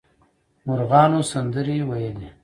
[0.67, 2.19] مرغان سندرې ویل.